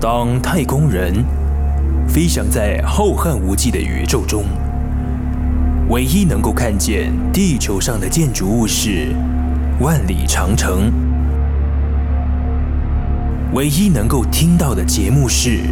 [0.00, 1.12] 当太空人
[2.08, 4.44] 飞翔在浩瀚无际的宇宙中，
[5.90, 9.14] 唯一能够看见地球上的建筑物是
[9.78, 10.90] 万里长城，
[13.52, 15.64] 唯一能够听到的节目是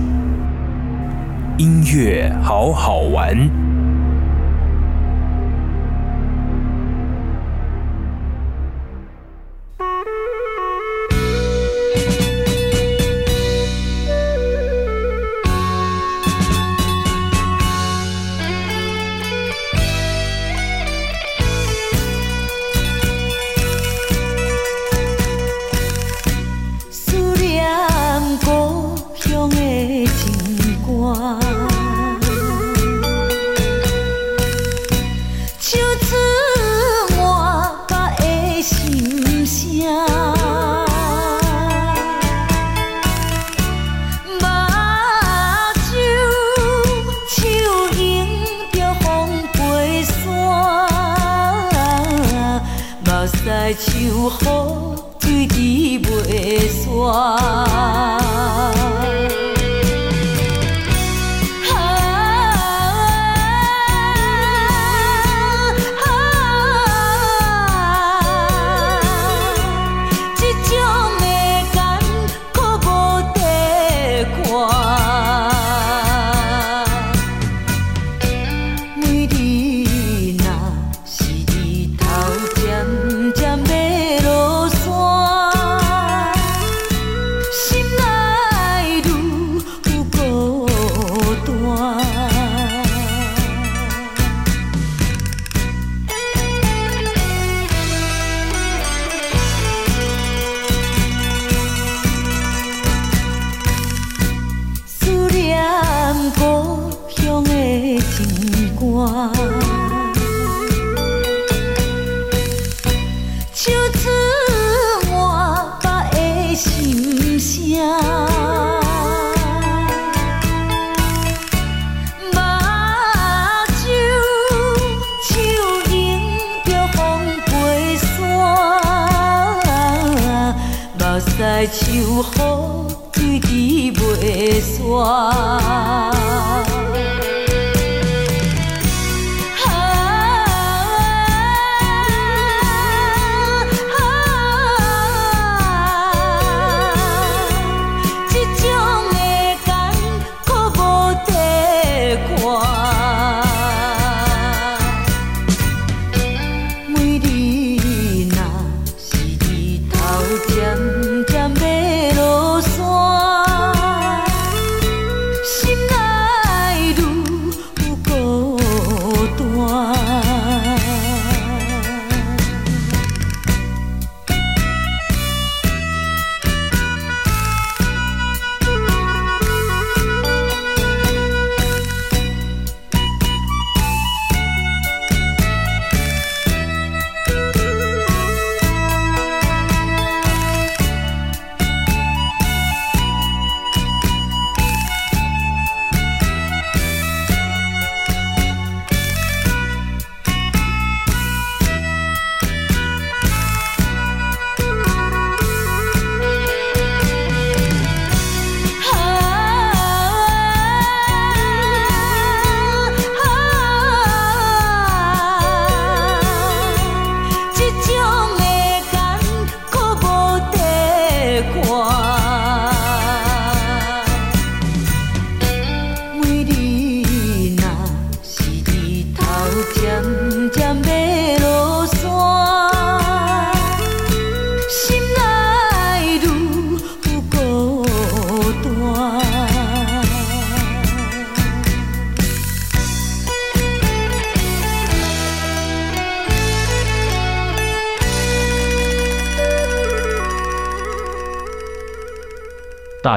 [1.56, 3.67] 音乐好好玩。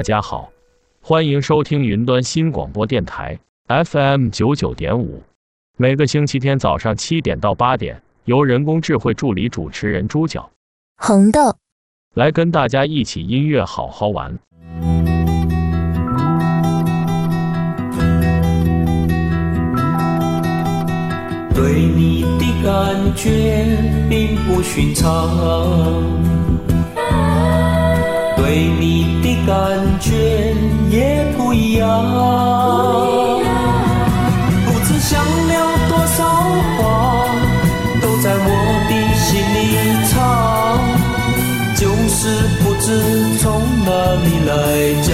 [0.02, 0.52] 大家好，
[1.00, 3.38] 欢迎收听云端新广播电台
[3.68, 5.22] FM 九九点五，
[5.78, 10.50] 每个星期天早上七点到八点，由人工智慧助理主持人猪脚
[10.98, 11.56] 红豆
[12.16, 14.36] 来跟大家一起音乐好好玩。
[21.54, 23.78] 对你的感觉
[24.10, 26.51] 并不寻常。
[28.42, 29.54] 对你的感
[30.00, 30.56] 觉
[30.90, 31.88] 也不一样，
[34.66, 35.54] 不知想了
[35.88, 36.26] 多少
[36.76, 36.82] 话，
[38.02, 38.50] 都在我
[38.90, 39.58] 的心里
[40.10, 40.18] 藏，
[41.76, 42.20] 就是
[42.64, 42.84] 不知
[43.38, 43.46] 从
[43.86, 43.90] 哪
[44.26, 44.50] 里来
[45.04, 45.10] 讲。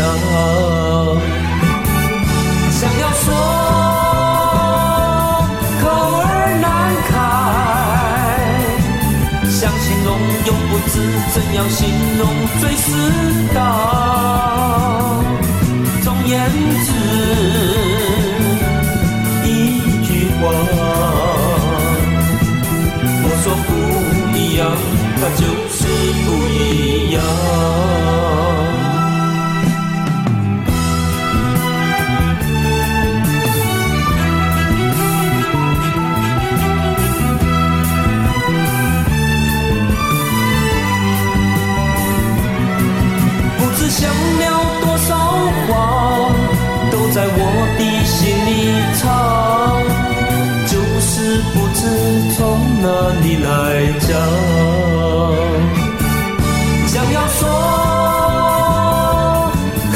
[10.88, 10.94] 是
[11.34, 12.28] 怎样形容
[12.60, 12.92] 最适
[13.54, 13.56] 当。
[16.04, 16.50] 总言
[16.86, 16.90] 之，
[19.46, 19.48] 一
[20.06, 20.44] 句话，
[23.24, 23.70] 我说不
[24.38, 24.62] 一样，
[25.20, 25.42] 它就
[44.00, 44.44] 想了
[44.80, 45.10] 多少
[45.66, 45.70] 话，
[46.92, 47.42] 都在我
[47.80, 48.16] 的心
[48.46, 48.50] 里
[49.00, 49.04] 藏，
[50.68, 50.72] 就
[51.02, 51.10] 是
[51.52, 51.82] 不知
[52.36, 52.38] 从
[52.80, 52.86] 哪
[53.24, 53.48] 里来
[54.06, 54.10] 讲。
[56.86, 57.42] 想要说，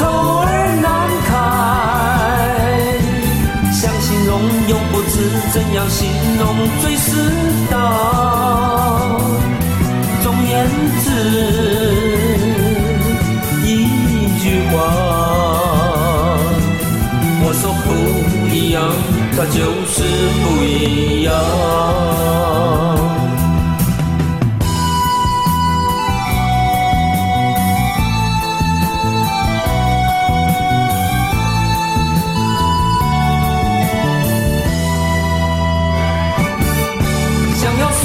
[0.40, 0.50] 儿
[0.82, 0.84] 难
[1.28, 1.30] 开，
[3.72, 4.30] 想形容
[4.66, 5.14] 又不知
[5.52, 6.00] 怎样形
[6.40, 6.42] 容
[6.80, 7.06] 最适
[7.70, 7.72] 当。
[10.24, 10.50] 总言
[11.04, 11.71] 之。
[18.72, 18.90] 样
[19.36, 20.02] 他就是
[20.42, 21.32] 不一样。
[37.54, 38.04] 想要说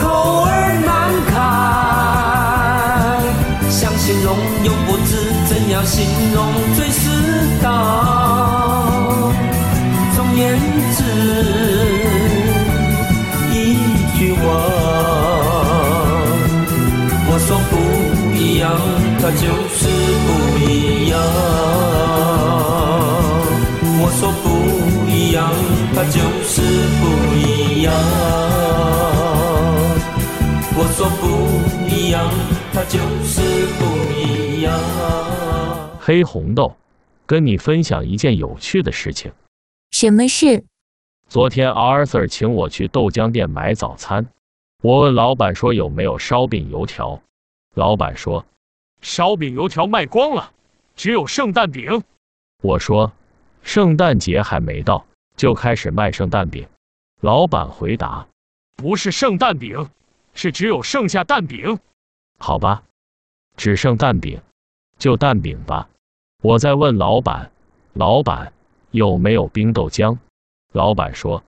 [0.00, 0.04] 口
[0.44, 0.50] 儿
[0.86, 0.88] 难
[1.28, 1.34] 开
[3.70, 4.28] 想形容
[4.64, 5.10] 又不知
[5.48, 6.85] 怎样形容。
[10.96, 11.02] 言之，
[13.52, 13.54] 一
[14.18, 14.44] 句话，
[17.28, 17.72] 我说不
[18.34, 18.64] 一样，
[19.20, 19.88] 它就是
[20.26, 20.28] 不
[20.58, 21.20] 一样。
[23.98, 24.44] 我说不
[25.10, 25.52] 一样，
[25.94, 26.62] 它就是
[27.00, 27.02] 不
[27.36, 27.92] 一样。
[30.78, 31.24] 我说不
[31.88, 32.30] 一样，
[32.72, 33.80] 它就是不
[34.14, 34.72] 一样。
[36.00, 36.76] 黑红豆，
[37.26, 39.32] 跟你分享一件有趣的事情。
[39.90, 40.64] 什么事？
[41.28, 44.26] 昨天 Arthur 请我去豆浆店买早餐，
[44.80, 47.20] 我问老板说有没有烧饼油条，
[47.74, 48.46] 老板说
[49.02, 50.52] 烧饼油条卖光了，
[50.94, 52.02] 只有圣诞饼。
[52.62, 53.12] 我说
[53.62, 55.04] 圣诞节还没到，
[55.36, 56.66] 就开始卖圣诞饼。
[57.20, 58.26] 老板回答
[58.76, 59.90] 不是圣诞饼，
[60.32, 61.78] 是只有剩下蛋饼。
[62.38, 62.84] 好吧，
[63.56, 64.40] 只剩蛋饼，
[64.96, 65.88] 就蛋饼吧。
[66.42, 67.50] 我在问老板，
[67.94, 68.52] 老板
[68.92, 70.16] 有没有冰豆浆？
[70.76, 71.42] 老板说，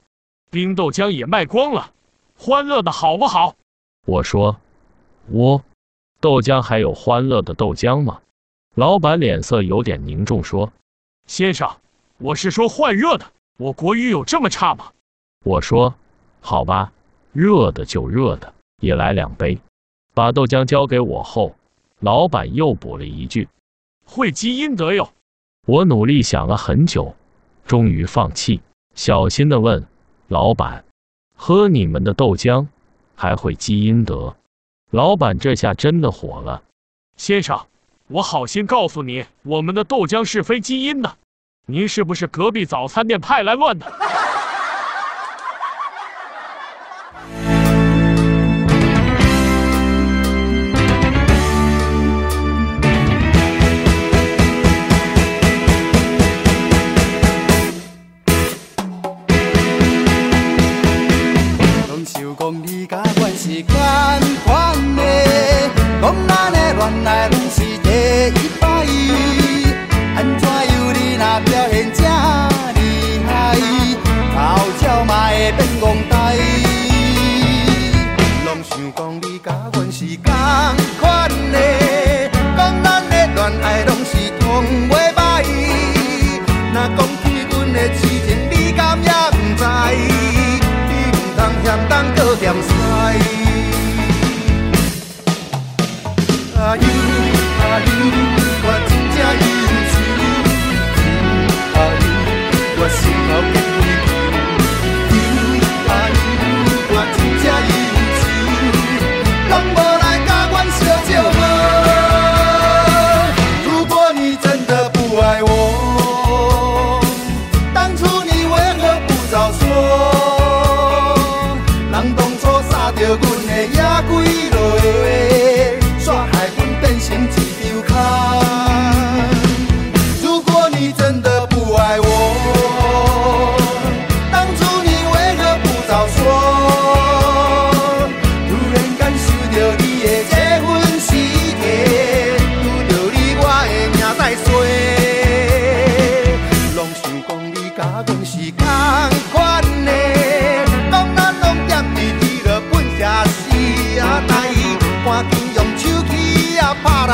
[0.51, 1.93] 冰豆浆也卖光了。
[2.35, 3.57] 欢乐的好不好？
[4.07, 4.57] 我说，
[5.27, 5.63] 我
[6.19, 8.23] 豆浆还有欢乐的豆浆吗？
[8.75, 10.73] 老板脸色有点凝重，说，
[11.27, 11.69] 先生，
[12.17, 13.27] 我是说换热的。
[13.59, 14.93] 我国语有这么差吗？
[15.45, 15.95] 我说，
[16.41, 16.91] 好吧，
[17.33, 19.59] 热的就热的，也来两杯。
[20.15, 21.55] 把豆浆交给我后，
[22.01, 23.47] 老板又补了一句。
[24.07, 25.11] 会积阴德哟！
[25.67, 27.15] 我努力想了很久，
[27.67, 28.63] 终于放弃，
[28.99, 29.87] 小心地问
[30.27, 30.85] 老板
[31.37, 32.67] ：“喝你们的豆浆
[33.15, 34.35] 还会积阴德？”
[34.91, 36.61] 老板这下真的火了
[37.17, 37.65] ：“先生，
[38.09, 41.17] 我好心告诉你，我们的豆浆是非基因的，
[41.67, 44.28] 您是不是隔壁早餐店派来乱的？”如果你真的。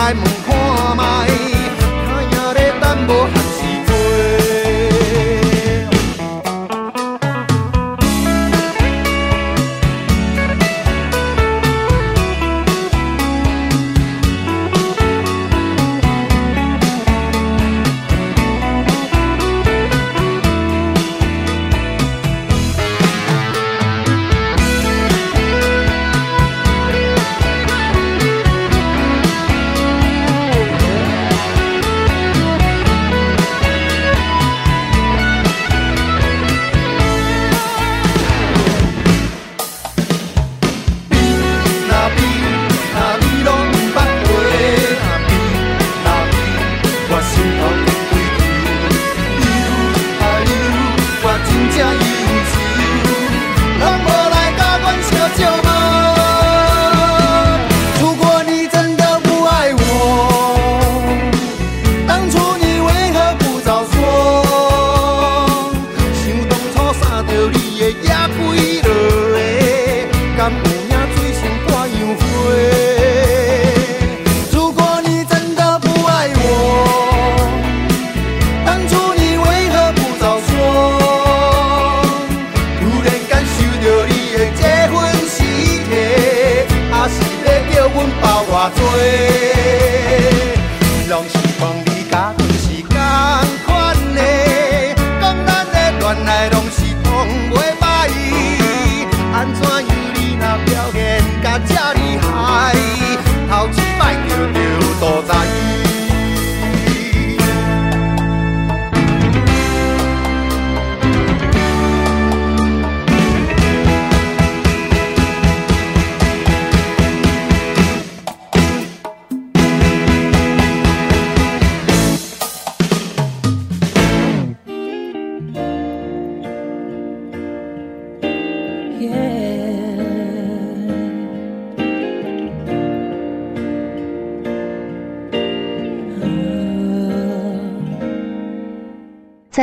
[0.05, 1.64] 来问看卖。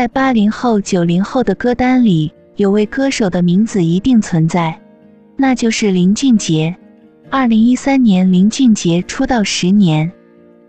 [0.01, 4.81] 在八零后、九零后的歌单里，有位歌手的名字一定存在，
[5.37, 6.75] 那就是林俊杰。
[7.29, 10.11] 二零一三年，林俊杰出道十年，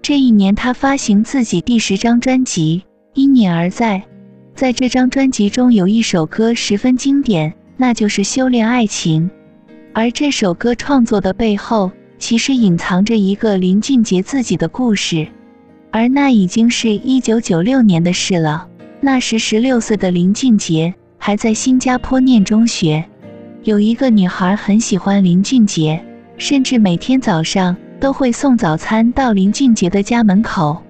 [0.02, 2.82] 这一年他发行自己第十张专辑
[3.14, 4.00] 《因你而在》。
[4.54, 9.30] 在这张专辑中，有一首歌十分经典，那就是《修炼爱情》。
[9.94, 15.26] 而这首歌创作的背后，其实隐藏着一个林俊杰自己的故事，
[15.90, 18.68] 而那已经是一九九六年的事了。
[19.04, 23.04] 那时十六岁的林俊杰还在新加坡念中学，
[23.64, 26.00] 有一个女孩很喜欢林俊杰，
[26.38, 30.80] 甚至每天早上都会送早餐到林俊杰的家门口。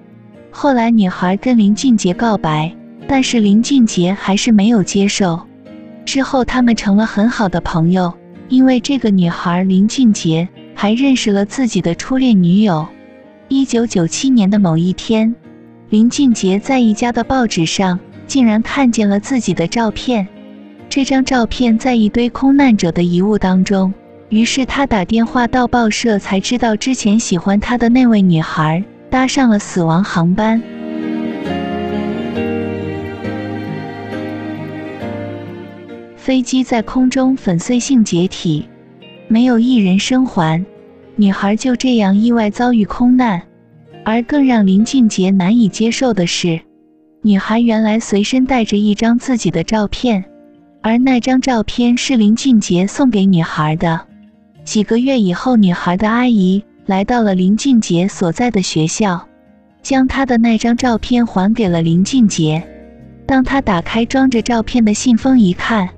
[0.51, 2.71] 后来女孩跟林俊杰告白，
[3.07, 5.41] 但是林俊杰还是没有接受。
[6.05, 8.13] 之后他们成了很好的朋友，
[8.47, 12.87] 因为这个女孩林俊杰还认识了自己的初恋女友。
[13.47, 15.33] 一九九七年的某一天。
[15.93, 20.27] 林俊杰在一家的报纸上竟然看见了自己的照片，
[20.89, 23.93] 这张照片在一堆空难者的遗物当中。
[24.29, 30.63] 于是他打电话到报社，才知道之前喜欢他的那位女孩搭上了死亡航班，
[36.17, 38.67] 飞机在空中粉碎性解体，
[39.27, 40.65] 没有一人生还，
[41.17, 43.43] 女孩就这样意外遭遇空难。
[44.05, 46.59] 而更让林俊杰难以接受的是，
[47.21, 50.25] 女孩原来随身带着一张自己的照片，
[50.81, 54.01] 而那张照片是林俊杰送给女孩的。
[54.65, 59.27] 几个月以后，女孩的阿姨来到了林俊杰所在的学校，
[59.81, 62.61] 将她的那张照片还给了林俊杰。
[63.25, 65.89] 当他打开装着照片的信封一看，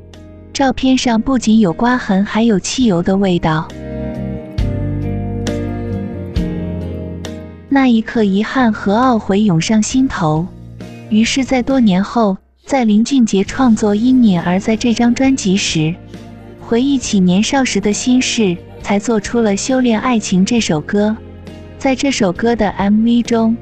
[0.54, 3.68] 照片上不仅有刮痕，还有汽油的味道。
[7.76, 10.48] 那一刻，遗憾和懊悔涌上心头。
[11.10, 15.94] 于是，在多年后，在林俊杰创作《因你而在》这张专辑时，
[16.62, 21.18] 回忆起年少时的心事，才做出了《修炼爱情》这首歌。
[21.78, 23.58] 在这首歌的 MV 中，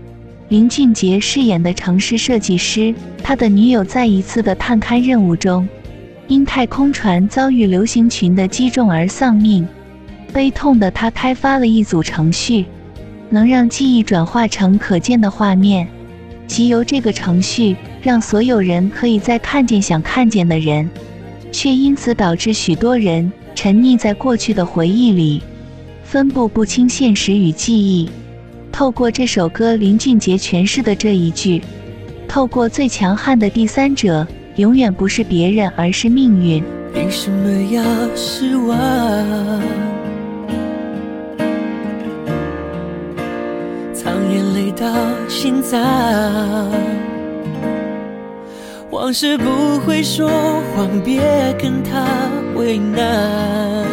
[0.50, 2.93] 林俊杰饰演的城市设计师，
[3.24, 5.67] 他的女友在一次的探勘任务中，
[6.27, 9.67] 因太空船遭遇流星群的击中而丧命。
[10.32, 12.65] 悲痛的他开发了一组程序，
[13.34, 15.88] 能让记忆转化成可见的画面，
[16.46, 20.88] 即由这个程序让所有人可以再看见想看见的人，
[21.52, 25.42] 却因此导致许多人沉溺在过去的回忆里，
[26.04, 28.08] 分不不清现实与记忆。
[28.72, 31.60] 透过这首歌，林俊杰诠释的这一句
[32.30, 36.63] ：“透过最强悍的第三者，永远不是别人，而是命运。”
[36.94, 37.84] 凭什么要
[38.16, 38.78] 失望？
[44.34, 44.88] 眼泪到
[45.30, 45.80] 心脏，
[48.90, 50.28] 往事不会说
[50.75, 51.22] 谎，别
[51.62, 52.08] 跟他
[52.56, 53.86] 为难。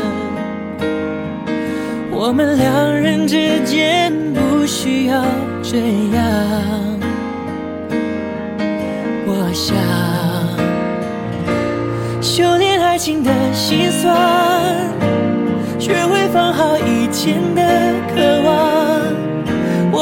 [2.11, 5.23] 我们两人之间不需要
[5.63, 5.77] 这
[6.17, 6.23] 样，
[9.27, 9.77] 我想。
[12.23, 14.17] 修炼爱情的心酸，
[15.79, 17.63] 学会放好以前的
[18.15, 18.70] 渴望。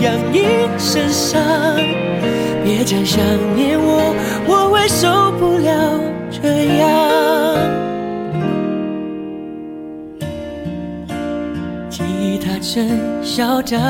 [0.00, 0.44] 养一
[0.78, 1.42] 身伤。
[2.64, 3.20] 别讲想
[3.54, 4.14] 念我，
[4.46, 6.88] 我会受不了这样。
[12.60, 12.86] 真
[13.22, 13.80] 嚣张，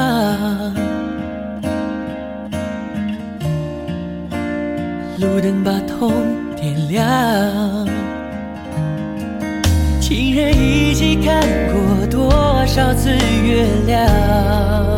[5.18, 6.12] 路灯把痛
[6.54, 7.04] 点亮，
[10.00, 11.42] 情人一起看
[11.72, 12.30] 过多
[12.66, 14.97] 少次月亮？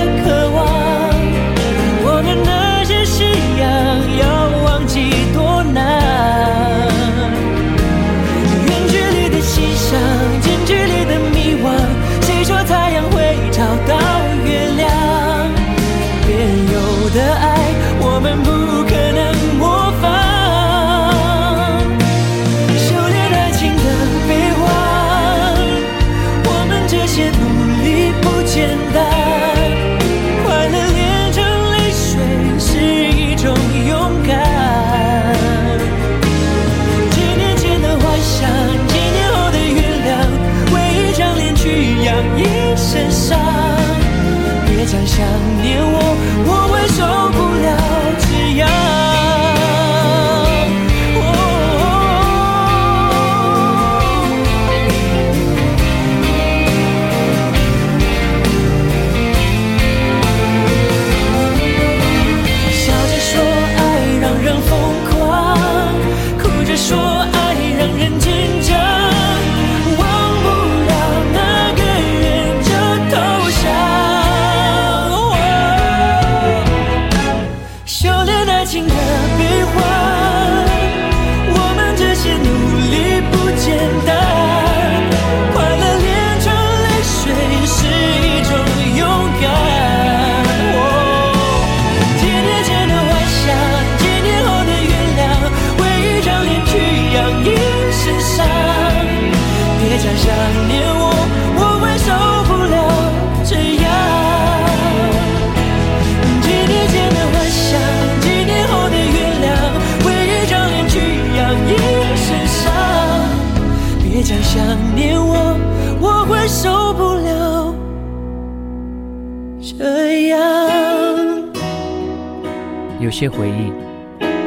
[123.11, 123.71] 些回忆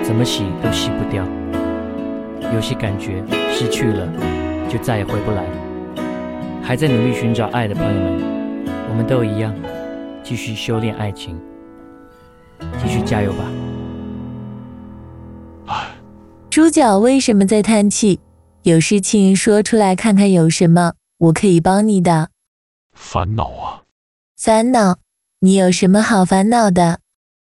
[0.02, 1.24] 怎么洗都洗不掉，
[2.52, 3.22] 有些感觉
[3.52, 4.08] 失去了
[4.68, 5.44] 就再也回不来。
[6.62, 9.54] 还在努力寻找爱的朋友们，我们都一样，
[10.22, 11.38] 继续修炼爱情，
[12.82, 13.44] 继续加油吧。
[16.48, 18.20] 猪脚为什么在叹气？
[18.62, 22.30] 有事情说出来看看，有什么我可以帮你的？
[22.96, 23.82] 烦恼啊！
[24.38, 24.96] 烦恼，
[25.40, 27.00] 你有什么好烦恼的？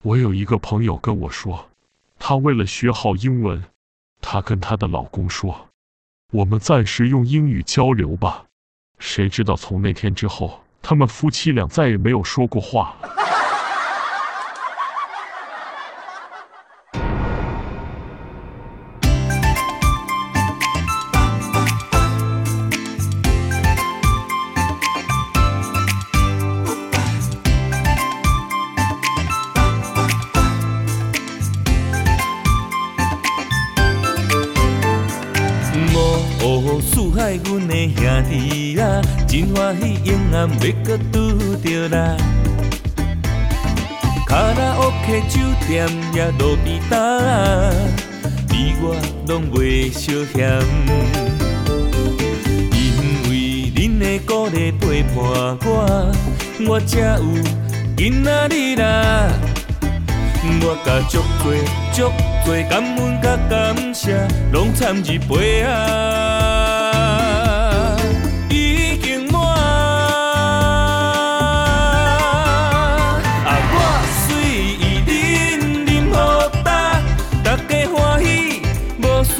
[0.03, 1.69] 我有一个朋友跟我说，
[2.19, 3.63] 她为了学好英文，
[4.21, 5.69] 她跟她的老公说，
[6.31, 8.45] 我们暂时用英语交流吧。
[8.99, 12.95] 谁知道从那天之后，他们夫妻俩再也没有说过话。
[45.67, 46.95] OK 酒店也路边摊，
[48.49, 48.95] 你我
[49.27, 50.62] 拢袂相嫌。
[52.71, 53.32] 因为
[53.75, 55.15] 恁的鼓励陪伴
[55.65, 56.12] 我，
[56.67, 57.21] 我才有
[57.97, 59.30] 今仔日啦。
[60.62, 61.53] 我甲足多
[61.91, 62.12] 足
[62.45, 66.57] 多感恩甲感谢，拢掺入杯仔。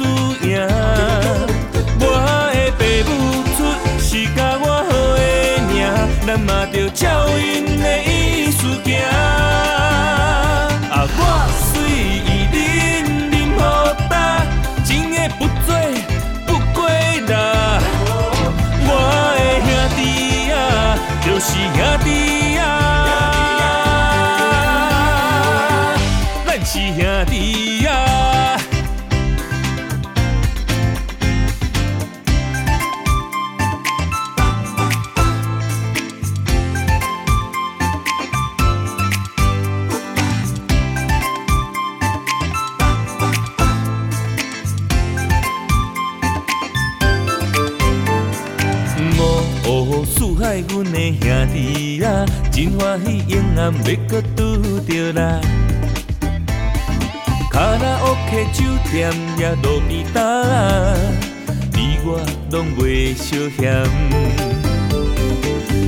[0.08, 0.56] 输赢。
[2.00, 2.02] 我
[2.54, 3.12] 的父母
[3.56, 3.58] 出
[3.98, 5.20] 是甲我好的
[5.68, 5.76] 命，
[6.26, 7.04] 咱嘛着照
[7.38, 7.42] 因
[7.78, 8.88] 的意思行。
[10.90, 11.20] 啊，我
[11.68, 11.68] 虽
[12.24, 12.56] 已忍
[13.30, 13.62] 忍好
[14.08, 14.12] 打，
[14.84, 15.68] 情的不做
[16.46, 16.76] 不过
[17.28, 17.32] 啦。
[18.86, 18.90] 我
[19.36, 19.98] 的兄弟
[20.52, 20.56] 啊，
[21.24, 21.77] 就是。
[53.58, 54.38] 喜，永远要阁拄
[54.80, 55.40] 着啦。
[57.50, 60.16] 卡拉 OK 酒店也路边摊，
[61.72, 62.20] 你我
[62.52, 63.84] 拢袂相嫌。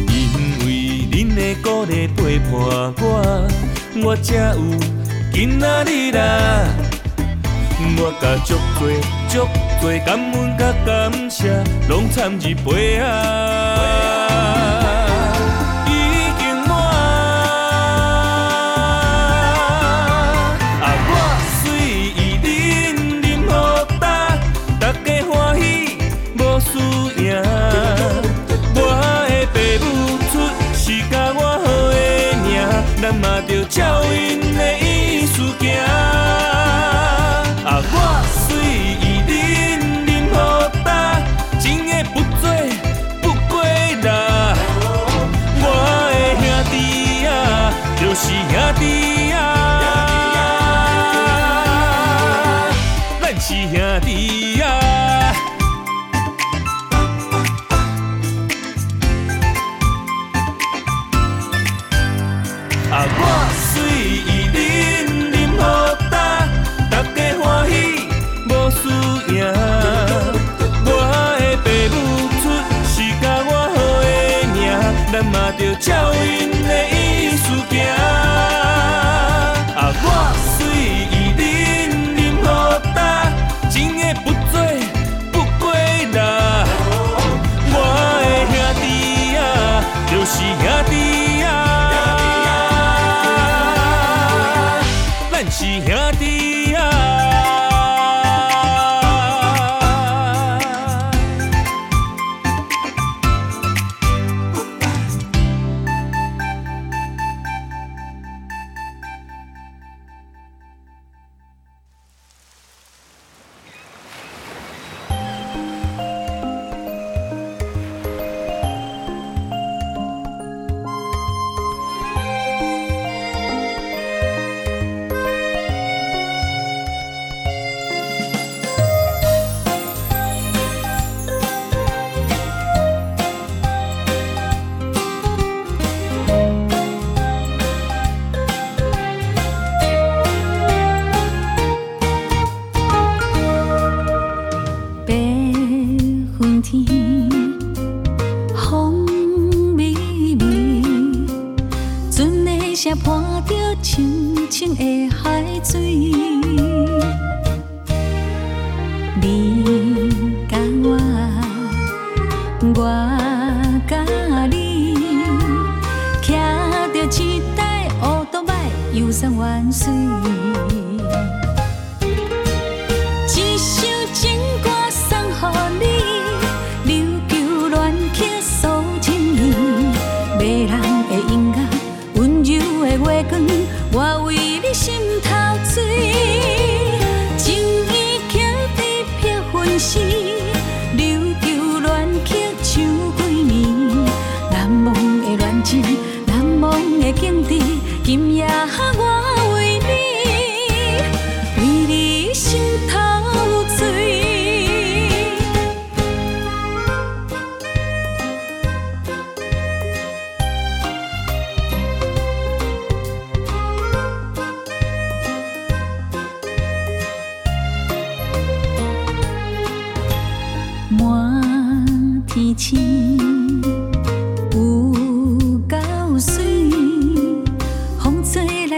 [0.09, 0.19] 因
[0.67, 0.67] 为
[1.13, 2.51] 恁的鼓励陪伴
[3.01, 3.49] 我，
[4.03, 4.59] 我才有
[5.33, 6.21] 今仔日啦。
[7.97, 8.81] 我甲足多
[9.29, 9.49] 足
[9.81, 14.00] 多感恩甲感谢，拢掺入杯啊。
[33.69, 36.60] 照因的意思行，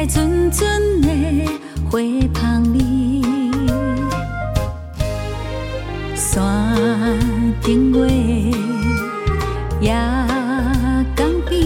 [0.06, 1.08] 阵阵的
[1.88, 2.00] 花
[2.40, 3.22] 香味，
[6.16, 6.76] 山
[7.62, 8.08] 顶月，
[9.80, 9.94] 夜
[11.14, 11.60] 江边，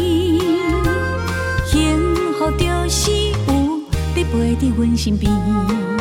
[1.67, 3.81] 幸福就是有
[4.15, 5.96] 你陪在阮身边。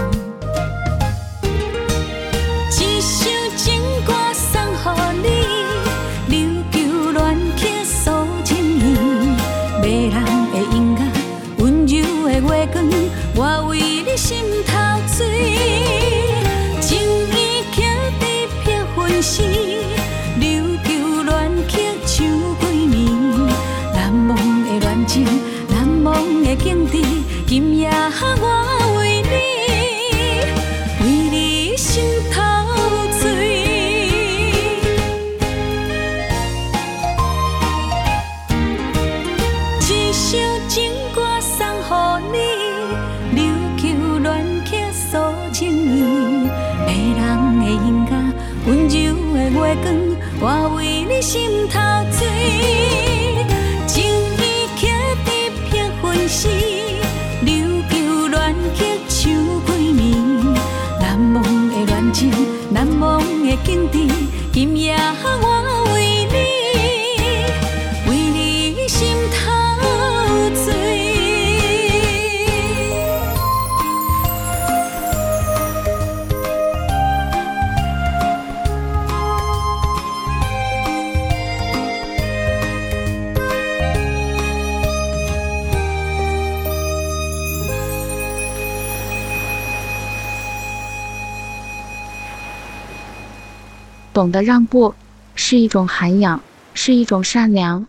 [94.15, 94.95] 懂得让步
[95.35, 96.41] 是一种涵养，
[96.73, 97.85] 是一种善良；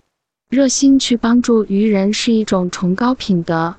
[0.48, 3.76] 热心去帮助愚人是一种崇高品德；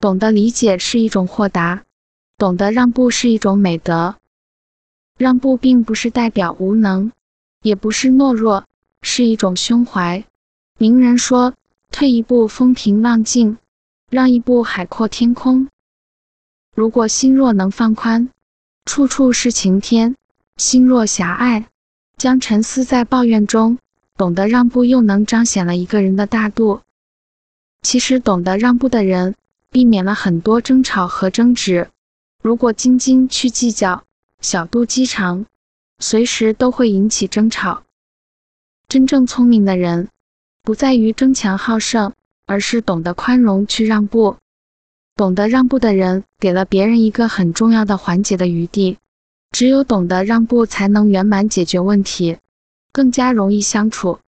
[0.00, 1.84] 懂得理解是一种豁达；
[2.36, 4.16] 懂得让步是一种美德。
[5.18, 7.12] 让步并不是代表无能，
[7.62, 8.64] 也不是懦弱，
[9.02, 10.24] 是一种胸怀。
[10.76, 11.54] 名人说
[11.92, 13.56] ：“退一步，风平浪静；
[14.10, 15.68] 让一步，海阔天空。”
[16.74, 18.30] 如果心若能放宽，
[18.84, 20.16] 处处是晴天；
[20.56, 21.68] 心若狭隘，
[22.16, 23.78] 将沉思在抱怨中，
[24.16, 26.80] 懂得让步又能彰显了一个人的大度。
[27.82, 29.34] 其实，懂得让步的人，
[29.70, 31.88] 避免了很多争吵和争执。
[32.42, 34.04] 如果斤斤去计较，
[34.40, 35.46] 小肚鸡肠，
[35.98, 37.82] 随时都会引起争吵。
[38.88, 40.08] 真正聪明的人，
[40.62, 42.12] 不在于争强好胜，
[42.46, 44.36] 而是懂得宽容去让步。
[45.16, 48.98] 懂得让步的人，给了别人一个很重要的缓解的余地。
[49.54, 52.38] 只有懂得让步，才能圆满解决问题，
[52.90, 54.18] 更加容易相处。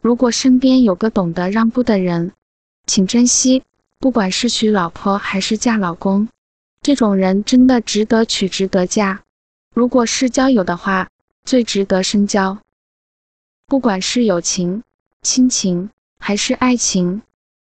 [0.00, 2.32] 如果身边有个懂得让步的人，
[2.86, 3.62] 请珍惜，
[3.98, 6.30] 不管是娶老婆还是嫁老公，
[6.80, 9.20] 这种人真的值得娶，值得嫁。
[9.74, 11.10] 如果是交友的话，
[11.44, 12.56] 最值得深交。
[13.66, 14.82] 不管是友情、
[15.20, 17.20] 亲情还是爱情，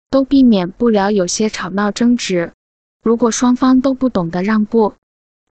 [0.10, 2.54] 都避免不了有些吵闹争执。
[3.04, 4.96] 如果双方都不懂得让步，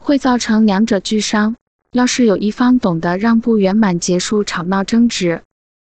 [0.04, 1.56] 会造成两者俱伤。
[1.92, 5.42] 要是有一方懂得让步，圆满结束吵闹争执，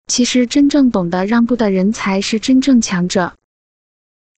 [0.08, 3.34] 其实真正懂得让步的人才是真正强者。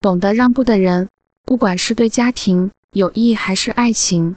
[0.01, 1.07] 懂得让步的人，
[1.45, 4.35] 不管是对家庭、友谊还是爱情，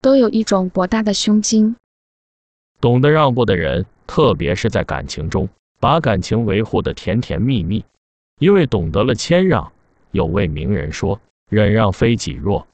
[0.00, 1.76] 都有一种博大的胸襟。
[2.80, 5.48] 懂得让步的人，特别是在感情中，
[5.80, 7.84] 把感情维护的甜甜蜜蜜，
[8.38, 9.70] 因为懂得了谦让。
[10.12, 11.20] 有位名人说
[11.50, 12.66] ：“忍让非己弱，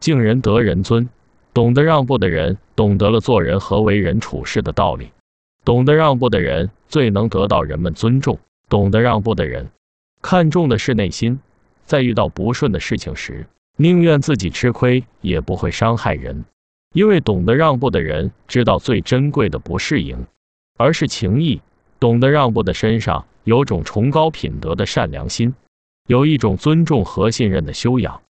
[0.00, 1.08] 敬人得人尊。
[1.52, 5.10] 懂得让步的人，懂得了做人和为人处事的道理。
[5.64, 8.38] 懂得让步的人，最能得到人们尊重。
[8.68, 9.68] 懂得让步的人，
[10.22, 11.40] 看重的是内心，
[11.84, 16.44] 在遇到不顺的事情时，宁愿自己吃亏，也不会伤害人。
[16.94, 20.26] 因为懂得让步的人，知道最珍贵的不是赢，
[20.76, 21.60] 而是情谊。
[21.98, 25.54] 懂得让步的身上，有种崇高品德的善良心，
[26.06, 28.22] 有一种尊重和信任的修养。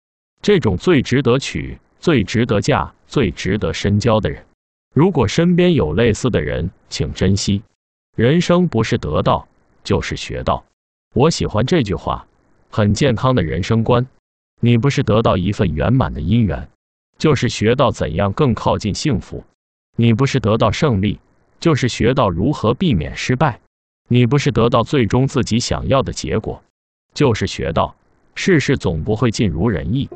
[0.43, 2.93] 这种最值得取，最值得嫁。
[3.11, 4.41] 最值得深交的人，
[4.95, 7.61] 如果身边有类似的人，请珍惜。
[8.17, 9.49] 人生不是得到，
[9.83, 10.65] 就是学到。
[11.13, 12.25] 我喜欢这句话，
[12.71, 14.07] 很健康的人生观。
[14.61, 16.69] 你不是得到一份圆满的姻缘，
[17.19, 19.43] 就是学到怎样更靠近幸福。
[19.97, 21.19] 你不是得到胜利，
[21.59, 23.59] 就是学到如何避免失败。
[24.07, 26.63] 你不是得到最终自己想要的结果，
[27.13, 27.97] 就是学到
[28.37, 30.09] 世事总不会尽如人意。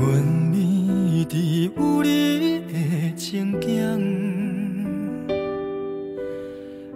[0.00, 3.68] 阮迷伫有你的情景，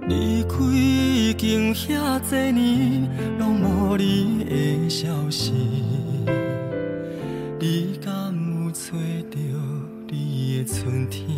[0.08, 3.06] 离开已经遐多年，
[3.38, 5.52] 拢无你的消息。
[7.60, 9.36] 你敢有找着
[10.08, 11.33] 你的春天？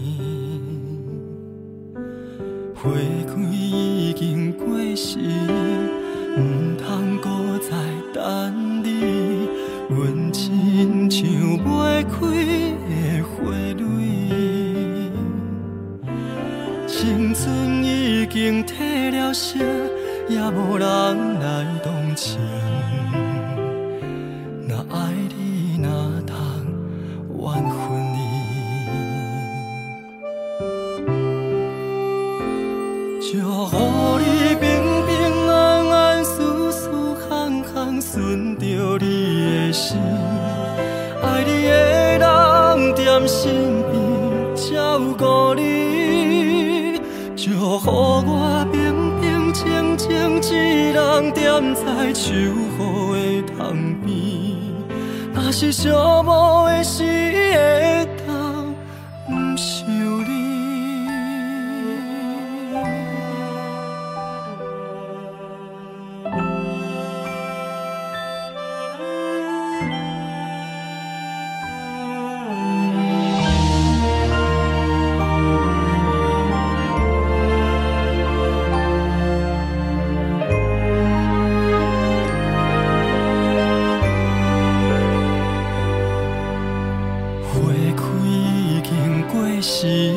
[89.69, 90.13] 是，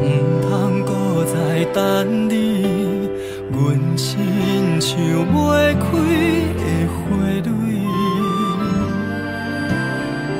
[0.00, 0.02] 唔
[0.42, 3.08] 通搁再等你。
[3.52, 4.18] 阮亲
[4.80, 4.98] 像
[5.32, 5.86] 袂开
[6.58, 6.98] 的花
[7.44, 7.48] 蕊，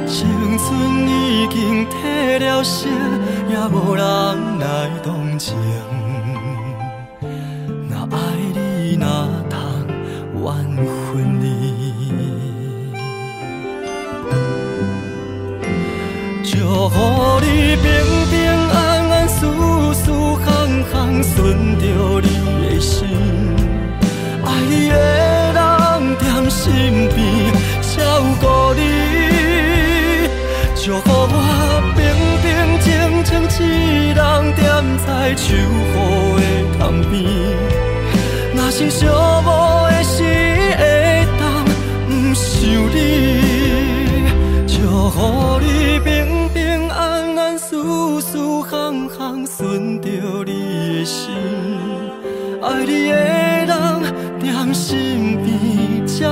[0.05, 0.19] 青
[0.59, 0.67] 春
[1.09, 2.89] 已经褪了色，
[3.49, 4.03] 也无人
[4.59, 4.67] 来
[5.05, 5.55] 同情。
[21.23, 21.85] 顺着
[22.21, 22.29] 你
[22.69, 23.07] 的心，
[24.45, 24.95] 爱你的
[25.55, 25.59] 人
[26.19, 26.63] 在身
[27.09, 27.17] 边，
[27.83, 27.97] 照
[28.41, 28.45] 顾
[28.75, 28.81] 你，
[30.75, 31.35] 祝福我
[31.97, 31.99] 平
[32.43, 32.47] 平
[32.81, 32.87] 静
[33.25, 33.63] 静一
[34.09, 34.19] 人
[34.57, 34.63] 站
[35.07, 35.57] 在秋雨
[36.37, 36.43] 的
[36.79, 37.15] 窗边，
[38.55, 39.07] 若是寂
[39.45, 39.78] 寞。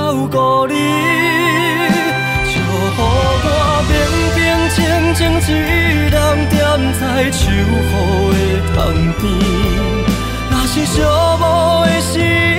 [0.07, 0.73] 照顾你，
[2.45, 2.63] 就予
[2.97, 3.01] 我
[3.89, 3.91] 平
[4.37, 4.39] 平
[4.73, 4.79] 静
[5.19, 5.51] 静一
[6.07, 6.15] 人
[6.49, 6.57] 站
[6.97, 8.75] 在秋雨的窗
[9.19, 9.21] 边，
[10.49, 10.95] 若是寂
[11.37, 11.43] 寞
[11.83, 12.56] 的心。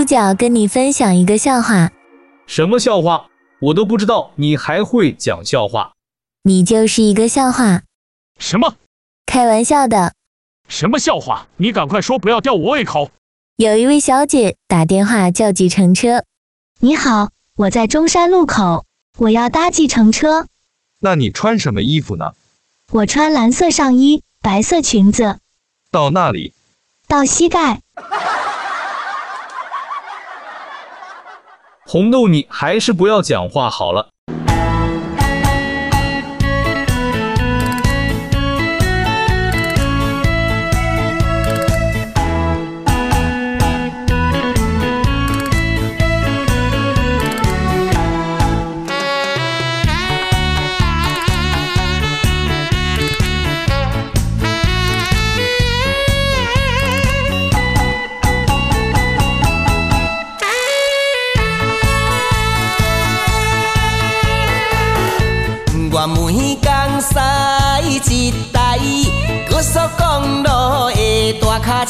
[0.00, 1.90] 猪脚跟你分享一个笑话，
[2.46, 3.26] 什么笑话？
[3.60, 5.92] 我都不知道，你还会讲笑话？
[6.42, 7.82] 你就是一个笑话，
[8.38, 8.76] 什么？
[9.26, 10.14] 开玩笑的。
[10.68, 11.48] 什么笑话？
[11.58, 13.10] 你赶快说，不要吊我胃口。
[13.56, 16.24] 有一位小姐打电话叫计程车，
[16.78, 18.86] 你好，我在中山路口，
[19.18, 20.46] 我要搭计程车。
[21.00, 22.32] 那你穿什么衣服呢？
[22.92, 25.40] 我穿蓝色上衣，白色裙子。
[25.90, 26.54] 到那里？
[27.06, 27.82] 到膝盖。
[31.92, 34.10] 红豆，你还是不要讲话好了。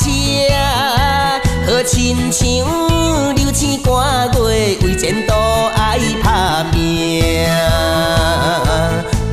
[0.01, 0.07] 车，
[1.67, 2.45] 好亲像
[3.35, 3.93] 流星赶
[4.33, 5.35] 月，为前途
[5.77, 6.75] 爱打拼。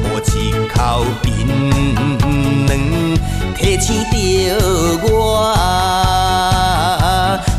[0.03, 0.75] 无一口
[1.21, 1.27] 槟
[2.67, 2.69] 榔，
[3.55, 4.15] 提醒着
[5.03, 5.55] 我，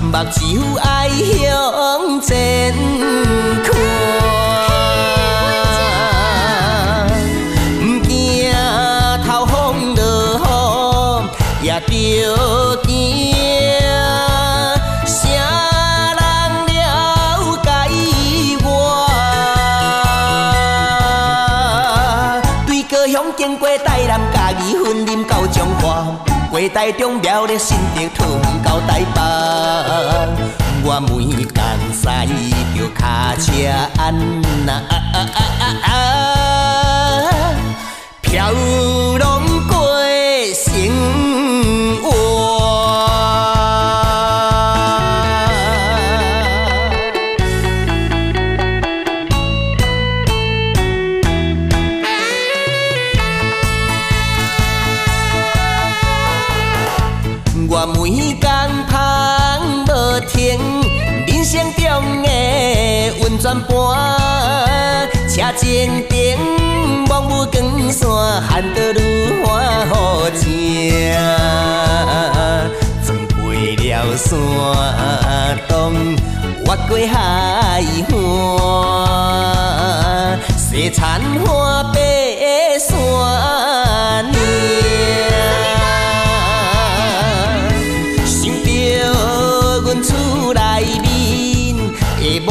[0.02, 0.38] 目睭
[0.82, 2.30] 爱向前
[3.64, 3.66] 看，
[26.68, 29.20] 台中、苗栗、新竹、桃园到台北，
[30.84, 31.46] 我每天
[31.92, 32.04] 驶
[32.76, 33.42] 着卡车
[33.96, 34.14] 安
[34.66, 35.90] 那啊啊啊啊啊，
[38.20, 38.52] 飘
[39.18, 39.47] 浪
[74.58, 75.72] 了山洞，
[76.64, 77.14] 越过海
[79.00, 81.00] 岸，西田
[81.44, 81.96] 花白
[82.78, 82.88] 山
[84.32, 84.36] 岭。
[90.02, 90.58] 厝内
[91.02, 91.06] 面
[92.20, 92.48] 的物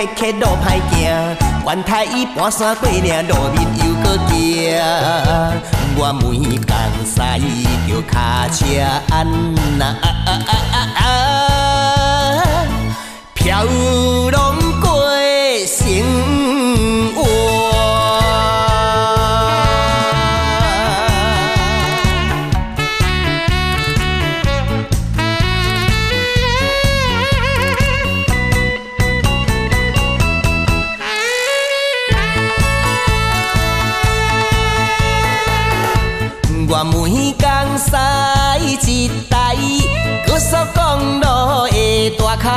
[0.00, 1.36] 坎坎坷路歹行，
[1.66, 4.32] 原太伊搬山过岭，路面又搁行。
[5.96, 6.22] 我每
[6.56, 6.72] 工
[7.04, 7.20] 驶
[7.86, 8.64] 着卡车
[9.10, 9.26] 安
[9.76, 11.04] 那啊啊啊啊啊，
[13.34, 13.64] 飘
[14.32, 15.04] 浪过
[15.66, 16.39] 生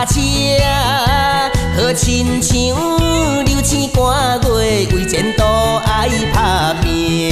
[0.06, 0.20] 车，
[1.78, 2.54] 好亲像
[3.45, 3.97] 流星赶
[4.41, 5.43] 月，为前途
[5.86, 7.32] 爱打拼。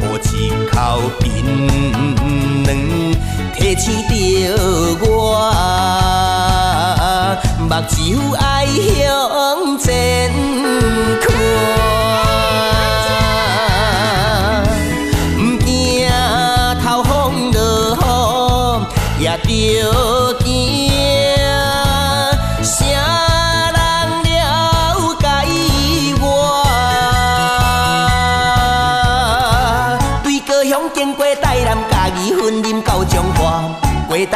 [0.00, 0.76] 无一口
[1.20, 1.26] 槟
[2.64, 2.68] 榔
[3.54, 4.12] 提醒着
[5.06, 5.06] 我，
[7.60, 7.96] 目睭
[8.36, 9.86] 爱向前
[11.20, 11.26] 看。
[19.20, 19.36] 也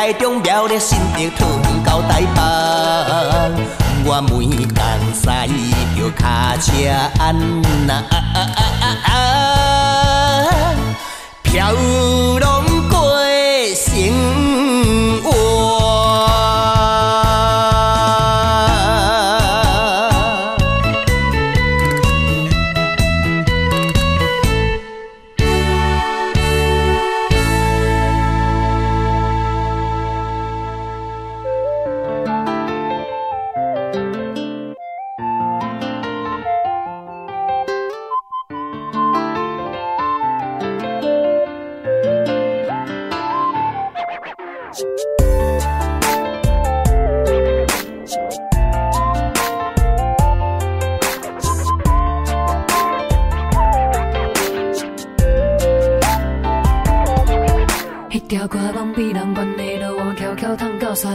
[0.02, 2.40] 台中、苗栗、新竹、桃园到台北，
[4.04, 4.66] 我每天
[5.14, 5.22] 驶
[5.96, 6.72] 着卡车
[7.20, 7.22] 安
[7.86, 8.02] 那，
[11.44, 11.70] 飘
[12.40, 12.64] 浪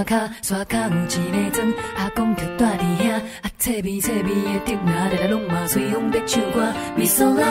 [0.08, 0.96] 山骹，山骹有
[1.28, 7.46] 一个庄，阿公就住伫遐，啊，脆味脆味的竹篮，日日拢嘛随风在唱歌，咪嗦啦，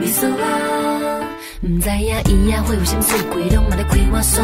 [0.00, 1.20] 咪嗦啦，
[1.62, 4.42] 毋知影伊仔会有啥水鬼，拢嘛咧开满山，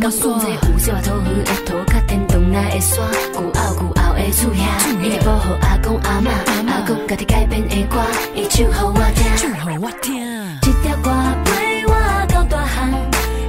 [0.00, 2.98] 到厝这有小土鱼的土较天堂来的山，
[3.32, 6.28] 古后古后的厝遐，一直保护阿公阿嬷，
[6.68, 8.00] 阿公家己改编的歌，
[8.34, 11.12] 伊唱互我听，唱互我听，这条歌
[11.44, 11.92] 陪我
[12.28, 12.92] 到大汉。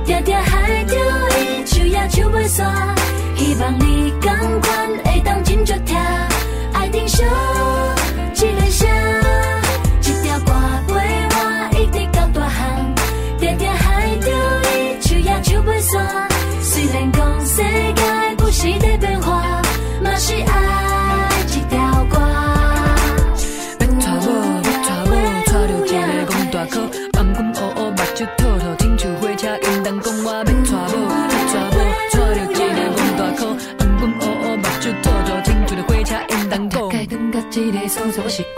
[0.06, 0.96] 定定海钓
[1.38, 2.64] 伊手也手袂煞，
[3.60, 4.37] 帮你更。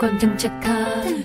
[0.00, 0.72] 所在我习惯转赤脚，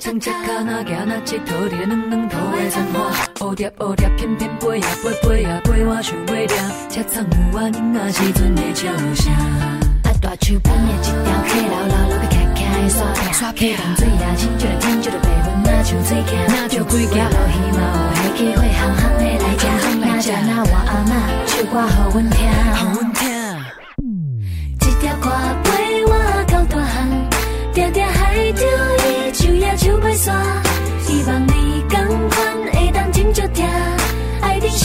[0.02, 3.00] 转赤脚哪行哪佚佗，伫个软软土的残花，
[3.48, 6.58] 乌蝶乌蝶翩翩飞呀飞飞呀飞，我想要抓，
[6.90, 9.32] 车窗有我囡仔时阵的笑声。
[9.32, 9.80] 啊，
[10.22, 13.00] 大树边的一条溪流流流去徛徛的沙
[13.32, 17.80] 沙溪淡水啊，亲像亲像的白云啊，像水镜，那就几条路鱼嘛，
[18.12, 19.64] 有迄机会行行的来吃，
[20.02, 21.16] 那吃那我阿嬷
[21.48, 23.24] 唱歌互阮听，互阮听。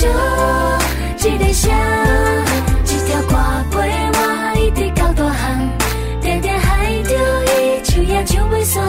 [0.07, 0.79] 爱
[1.17, 1.71] 珍惜这个声。
[2.85, 3.33] 一条歌
[3.71, 3.75] 陪
[4.15, 4.19] 我
[4.57, 5.69] 一直到大汉，
[6.21, 7.11] 定定海着
[7.45, 8.83] 伊树也树尾山，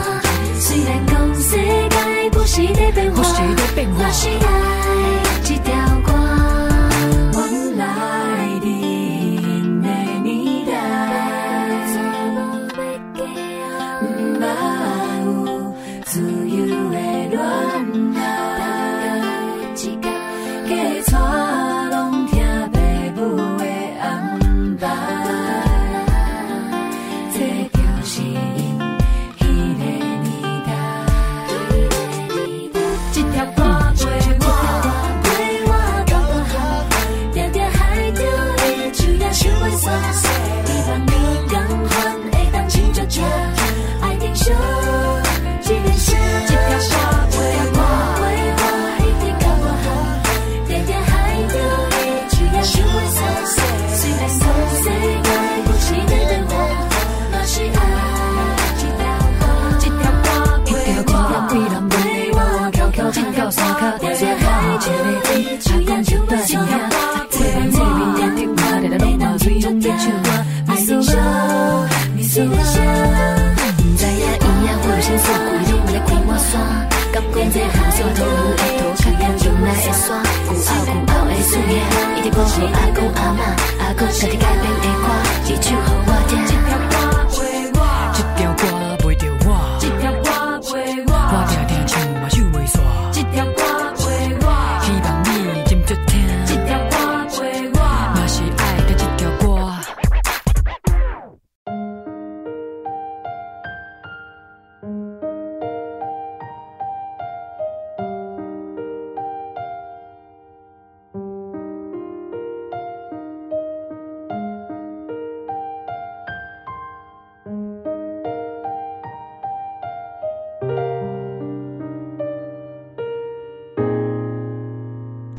[0.59, 4.90] 虽然讲世界不时在变化，我是爱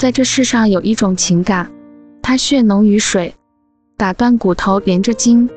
[0.03, 1.71] 在这世上有一种情感，
[2.23, 3.33] 它血浓于水，
[3.97, 5.49] 打断骨头连着筋，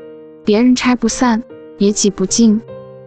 [0.43, 1.41] 别人拆不散，
[1.79, 2.61] 也挤不进。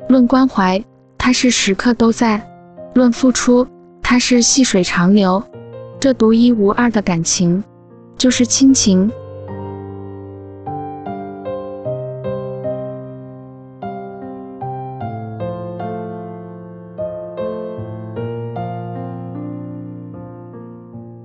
[0.08, 0.84] 论关怀，
[1.16, 2.40] 它是时刻都在；
[2.92, 3.64] 论付出，
[4.02, 5.40] 它是细水长流。
[6.00, 7.62] 这独一无二的感情，
[8.16, 9.08] 就是亲情。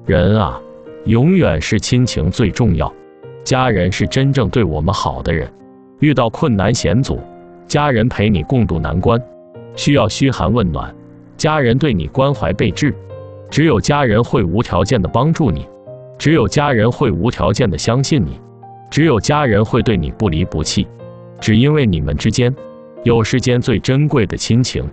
[0.05, 0.59] 人啊，
[1.05, 2.93] 永远是亲情最重要，
[3.45, 5.49] 家人是真正对我们好的人。
[5.99, 7.21] 遇到困难险阻，
[7.69, 9.17] 家人陪你共度难关；
[9.77, 10.93] 需要嘘寒问暖，
[11.37, 12.93] 家人对你关怀备至。
[13.49, 15.65] 只有家人会无条件的帮助你，
[16.17, 18.37] 只有家人会无条件的相信你，
[18.91, 20.85] 只有家人会对你不离不弃，
[21.39, 22.53] 只因为你们之间
[23.03, 24.83] 有世间最珍贵的亲情。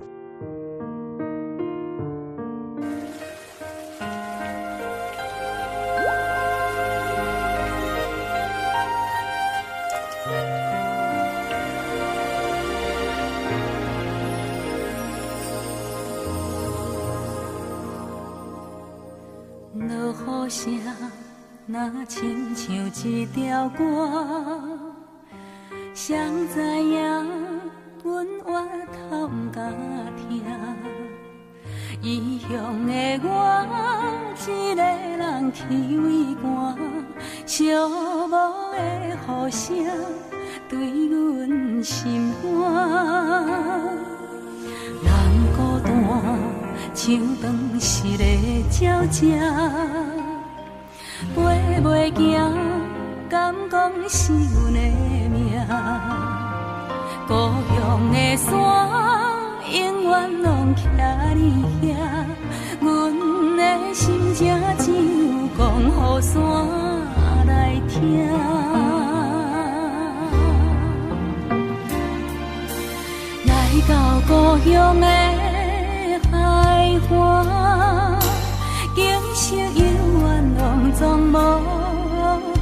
[81.33, 81.35] 无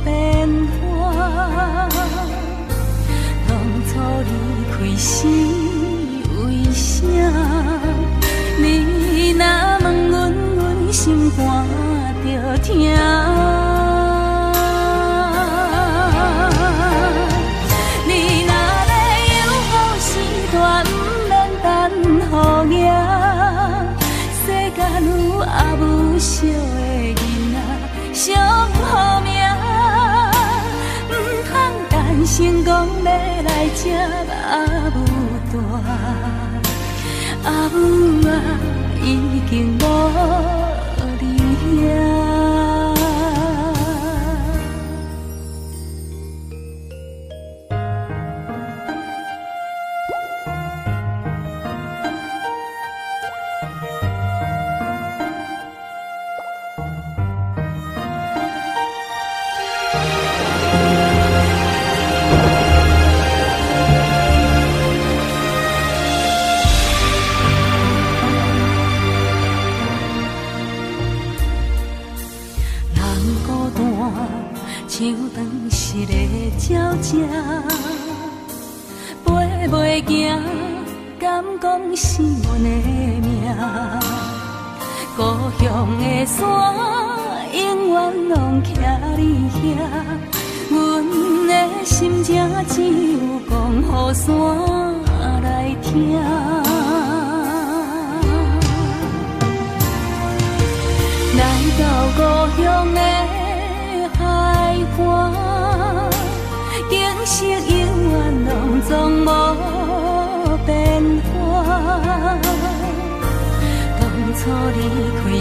[0.04, 0.06] 变
[0.80, 0.80] 化。
[3.46, 3.50] 当
[3.86, 3.90] 初
[4.28, 4.30] 离
[4.70, 5.06] 开是
[6.36, 6.38] 为
[6.72, 7.06] 啥？
[8.60, 8.62] 你
[9.32, 9.42] 若
[9.82, 10.12] 问阮，
[10.56, 10.58] 阮
[10.92, 11.38] 心肝
[12.24, 12.26] 着
[12.58, 12.68] 疼。
[33.80, 34.96] 接阿母
[35.52, 35.56] 大，
[37.44, 37.76] 阿母
[38.28, 38.30] 啊
[39.04, 39.06] 已
[39.48, 39.82] 经无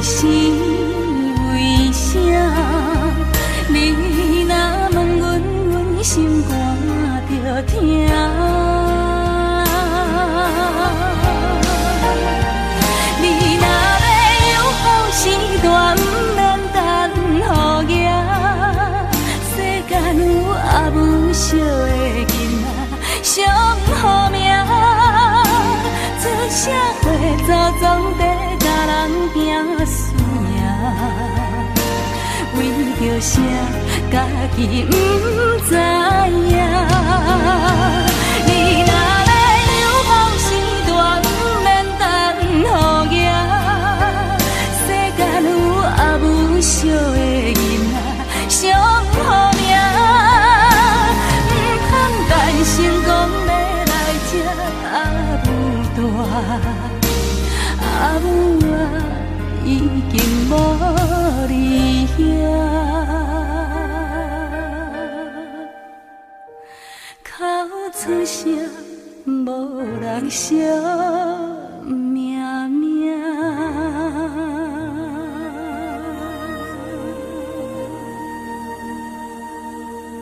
[0.02, 0.66] 心。
[33.28, 33.41] 啥，
[34.09, 34.15] 家
[34.55, 34.91] 己不
[35.67, 36.55] 知影。
[38.47, 38.49] 你
[38.88, 38.91] 若
[39.28, 39.32] 要
[39.67, 40.47] 流浪时
[40.88, 40.89] 段，
[41.21, 41.28] 不
[41.61, 41.67] 免
[41.99, 42.01] 等
[42.47, 42.55] 雨
[43.15, 43.19] 夜。
[44.80, 45.51] 世间有
[45.84, 46.25] 阿母
[46.61, 46.93] 惜的
[47.51, 47.59] 囡
[47.91, 47.93] 仔，
[48.47, 48.55] 上
[49.11, 49.15] 好
[49.57, 49.61] 命。
[51.49, 51.51] 不
[51.84, 51.91] 通
[52.30, 52.32] 但
[52.63, 52.73] 心
[53.05, 53.07] 讲
[53.45, 53.51] 要
[53.91, 53.93] 来
[54.30, 54.32] 吃
[54.88, 54.95] 阿
[55.43, 55.45] 母
[55.97, 55.99] 大，
[57.84, 58.25] 阿母
[58.71, 58.73] 啊
[59.65, 59.67] 已
[60.13, 60.15] 经
[60.49, 60.51] 无
[61.49, 61.51] 你
[62.17, 62.19] 遐。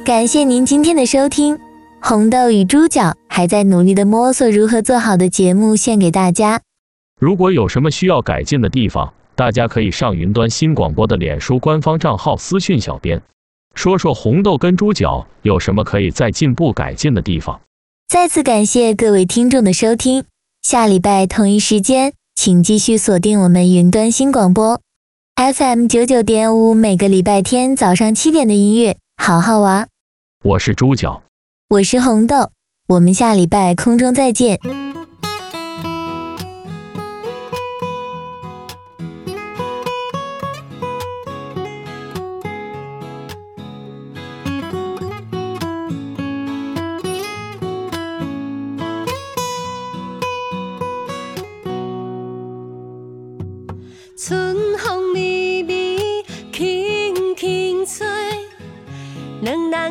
[0.03, 1.57] 感谢您今天的收听，
[2.01, 6.59] 红豆与猪脚还在努力的摸索如何做好的节目献给大家。
[7.17, 13.21] 如果有什么需要改进的地方，大家可以上云端新广播的脸书官方账号私信小编，
[13.75, 17.61] 说说红豆跟猪脚有什么可以再进步改进的地方。
[18.07, 20.25] 再次感谢各位听众的收听，
[20.61, 24.79] 下礼拜同一时间，请继续锁定我们云端新广播
[25.35, 29.89] FM 九九点五，每个礼拜天早上七点的音乐，好好玩。
[30.43, 31.23] 我是猪脚，
[31.69, 32.51] 我是红豆，
[32.87, 34.59] 我们下礼拜空中再见。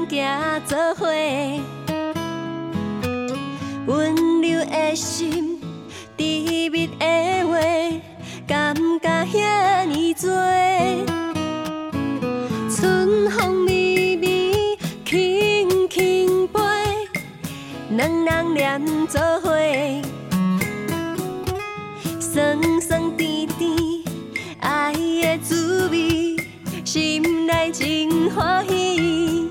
[0.08, 1.06] 行做伙，
[3.86, 5.58] 温柔的心，
[6.16, 7.58] 甜蜜的话，
[8.46, 10.30] 感觉遐尼多。
[12.70, 16.60] 春风微微，轻轻飞，
[17.90, 19.50] 两人黏做伙，
[22.20, 23.70] 酸酸甜甜，
[24.60, 26.36] 爱的滋味，
[26.84, 29.43] 心内真欢喜。